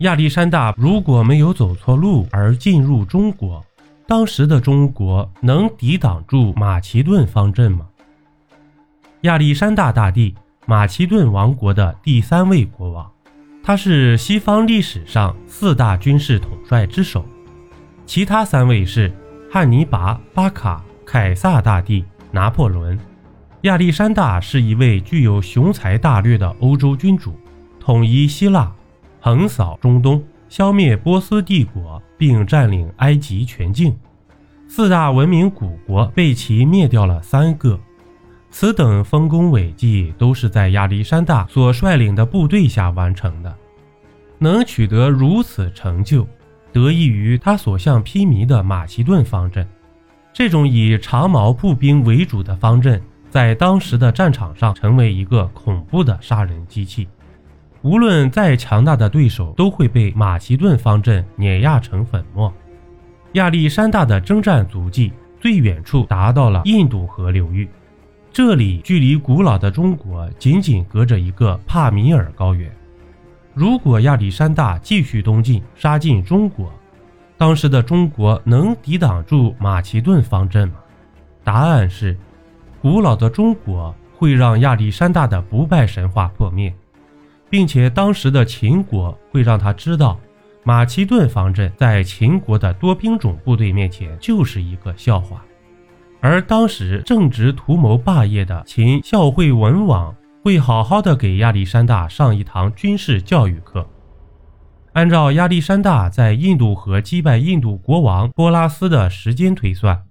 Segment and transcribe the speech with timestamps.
[0.00, 3.64] 亚历山大如果没有走错路而进入中国，
[4.06, 7.86] 当时的中国能抵挡住马其顿方阵吗？
[9.22, 10.34] 亚历山大大帝，
[10.66, 13.10] 马其顿王国的第三位国王，
[13.64, 17.24] 他是西方历史上四大军事统帅之首，
[18.04, 19.10] 其他三位是
[19.50, 22.98] 汉尼拔、巴卡、凯撒大帝、拿破仑。
[23.62, 27.34] 亚历山大是一位具有雄才大略的欧洲君主，
[27.80, 28.70] 统一希腊。
[29.26, 33.92] 横扫中东，消灭波斯帝国，并占领埃及全境，
[34.68, 37.76] 四大文明古国被其灭掉了三个。
[38.52, 43.52] 此等丰功伟绩都是在亚历山大所率领的部队下完成的。
[44.38, 46.24] 能取得如此成就，
[46.72, 49.66] 得益于他所向披靡的马其顿方阵。
[50.32, 57.08] 这种以长矛步兵为主的方阵，在当时的战场上成为一个恐怖的杀人机器。
[57.86, 62.52] 无论再强大的对手，都会被马其顿方阵碾压成粉末。
[63.34, 67.68] 亚历山大的征战足迹最远处达到了印度河流域，
[68.32, 72.68] 这里距离古老的中国仅仅隔着一个帕米尔高原。
[73.54, 76.68] 如果亚历山大继续东进，杀进中国，
[77.38, 80.74] 当时的中国能抵挡住马其顿方阵吗？
[81.44, 82.18] 答案是，
[82.82, 86.74] 古老的中国会让亚历山大的不败神话破灭。
[87.48, 90.18] 并且当时的秦国会让他知道，
[90.64, 95.44] 马其顿方阵在秦国的多兵种部队面前就是一个笑话。
[96.20, 103.86] 而当时正值图谋霸业的秦孝惠文王会好好的给亚历山大上一堂军事教育课。
[104.94, 110.04] 按照亚历山大在印度河击败印度国王波拉斯的时间推算，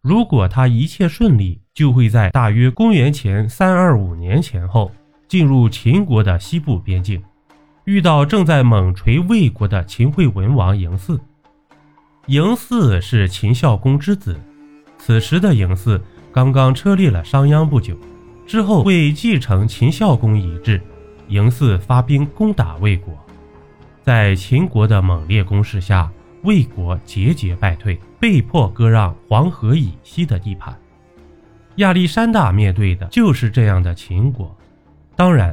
[0.00, 4.90] 如果他一切顺利，就会在大约公元前三二五年前后。
[5.28, 7.22] 进入秦国的西部边境，
[7.84, 11.20] 遇到正在猛锤魏国的秦惠文王嬴驷。
[12.26, 14.38] 嬴驷是秦孝公之子，
[14.98, 16.00] 此时的嬴驷
[16.32, 17.96] 刚刚车裂了商鞅不久，
[18.46, 20.80] 之后为继承秦孝公遗志，
[21.28, 23.14] 嬴驷发兵攻打魏国，
[24.02, 26.10] 在秦国的猛烈攻势下，
[26.42, 30.74] 魏国节节败退，被迫割让黄河以西的地盘。
[31.76, 34.54] 亚历山大面对的就是这样的秦国。
[35.18, 35.52] 当然，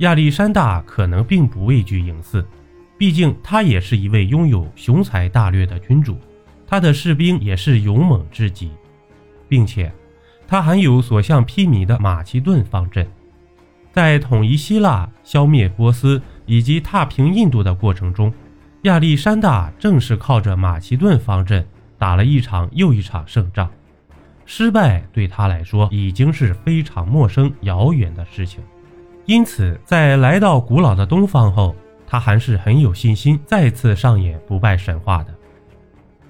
[0.00, 2.44] 亚历山大可能并不畏惧嬴驷，
[2.98, 6.18] 毕竟他也是一位拥有雄才大略的君主，
[6.66, 8.70] 他的士兵也是勇猛至极，
[9.48, 9.90] 并且
[10.46, 13.08] 他还有所向披靡的马其顿方阵。
[13.90, 18.30] 在统一希腊、消灭波斯以及踏平印度的过程中，
[18.82, 21.66] 亚历山大正是靠着马其顿方阵
[21.96, 23.70] 打了一场又一场胜仗，
[24.44, 28.62] 失败对他来说已经是非常陌生、遥远的事情。
[29.26, 31.74] 因此，在来到古老的东方后，
[32.06, 35.34] 他还是很有信心再次上演不败神话的。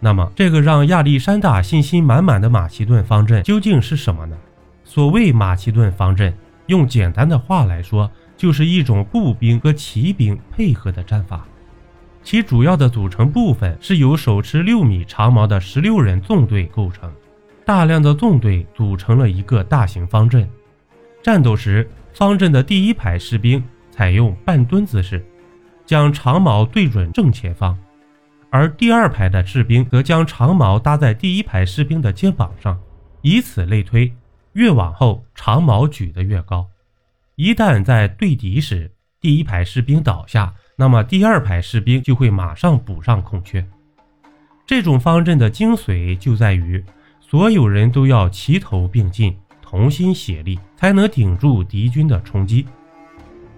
[0.00, 4.36] 那么，这个让亚历山大信心满满的马其顿方阵究竟是什么呢？
[4.82, 6.34] 所谓马其顿方阵，
[6.66, 11.46] 用简单的话来说，就是一种步兵和骑兵配合的战法。
[12.24, 17.12] 其主要的组成部分是由手持六米长矛的十六人纵队构成，
[17.64, 20.48] 大量的纵队组成了一个大型方阵。
[21.22, 25.24] 战斗时，方阵的第一排士兵采用半蹲姿势，
[25.86, 27.78] 将长矛对准正前方，
[28.50, 32.78] 而第二排的士兵则将长矛搭在第一排士兵的肩膀上，
[33.22, 34.12] 以此类推，
[34.54, 36.66] 越往后长矛举得越高。
[37.36, 43.64] 一旦在对敌时，第一排士兵倒下，那么第二排士兵就会马上补上空缺。
[44.66, 46.84] 这种方阵的精髓就在于，
[47.20, 49.36] 所有人都要齐头并进。
[49.70, 52.66] 同心协力，才能顶住敌军的冲击，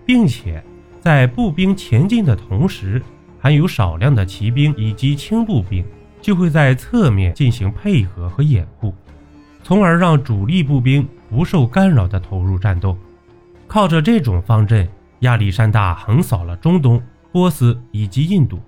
[0.04, 0.62] 并且
[1.00, 3.02] 在步兵前进的同时，
[3.38, 5.82] 还有少量的骑兵以及轻步兵
[6.20, 8.94] 就会在侧面进行配合和掩护，
[9.62, 12.94] 从而让主力步兵不受干扰地投入战斗。
[13.66, 14.86] 靠着这种方阵，
[15.20, 17.02] 亚历山大横扫了中东、
[17.32, 18.60] 波斯以及印度。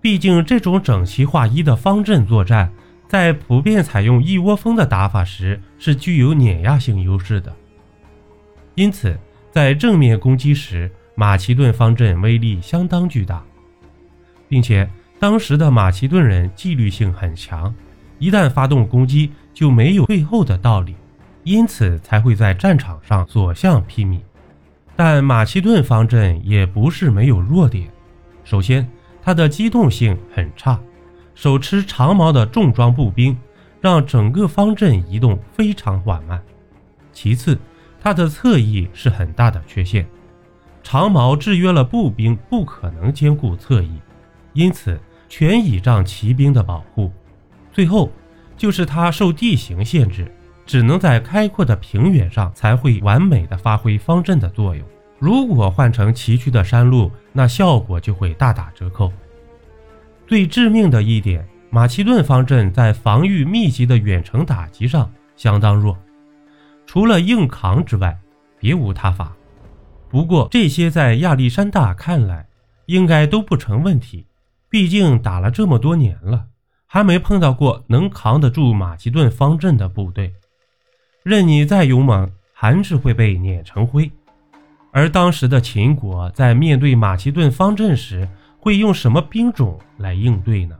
[0.00, 2.68] 毕竟，这种整齐划一的方阵作战。
[3.08, 7.54] 在普遍采用一窝蜂的打法时，是具有碾压性优势的。
[8.74, 9.18] 因此，
[9.50, 13.42] 在正面攻击时，马其顿方阵威力相当巨大，
[14.48, 14.88] 并且
[15.18, 17.74] 当时的马其顿人纪律性很强，
[18.18, 20.94] 一旦发动攻击就没有退后的道理，
[21.44, 24.20] 因此才会在战场上所向披靡。
[24.94, 27.88] 但马其顿方阵也不是没有弱点，
[28.44, 28.86] 首先，
[29.22, 30.78] 它的机动性很差。
[31.36, 33.36] 手持长矛的重装步兵，
[33.80, 36.42] 让整个方阵移动非常缓慢。
[37.12, 37.56] 其次，
[38.00, 40.06] 它的侧翼是很大的缺陷，
[40.82, 44.00] 长矛制约了步兵，不可能兼顾侧翼，
[44.54, 44.98] 因此
[45.28, 47.12] 全倚仗骑兵的保护。
[47.70, 48.10] 最后，
[48.56, 50.32] 就是它受地形限制，
[50.64, 54.82] 只能在开阔的平原上才会完美的发挥方阵的作用。
[55.18, 59.12] 如果换成崎岖的山路，那效果就会大打折扣。
[60.26, 65.96] 最致命的一点，马其顿方阵在防御密集的远程打击上相当弱，
[66.84, 68.18] 除了硬扛之外，
[68.58, 69.32] 别无他法。
[70.08, 72.46] 不过这些在亚历山大看来，
[72.86, 74.26] 应该都不成问题。
[74.68, 76.46] 毕竟打了这么多年了，
[76.86, 80.34] 还没碰到过能扛得住马其顿方阵的部队。
[81.22, 84.10] 任你再勇猛，还是会被碾成灰。
[84.90, 88.28] 而当时的秦国在面对马其顿方阵时，
[88.66, 90.74] 会用什么兵种来应对呢？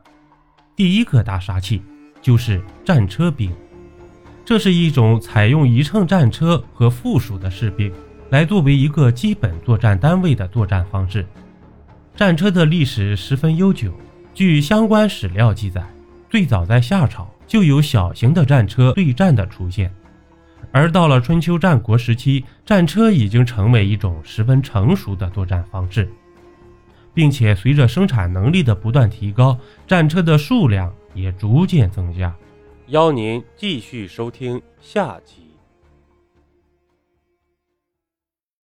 [0.75, 1.81] 第一个大杀器
[2.21, 3.49] 就是战车兵，
[4.45, 7.93] 这是一种采用一乘战车和附属的士兵
[8.31, 11.25] 来作为一个基本作战单位的作战方式。
[12.17, 13.93] 战车的历史十分悠久，
[14.35, 15.87] 据相关史料记载，
[16.29, 19.95] 最早在夏朝就有小型的战车对战的出现。
[20.73, 26.11] 而到了春秋战国时期，战车已经成为一种十分成熟的作战方式，
[27.17, 32.37] 并且随着生产能力的不断提高，战车的数量也逐渐增加。
[32.89, 35.46] 邀您继续收听下集。